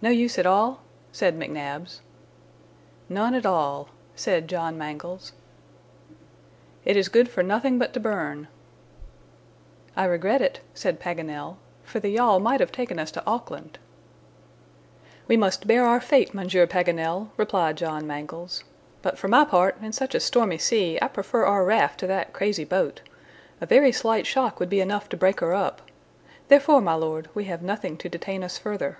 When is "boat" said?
22.64-23.00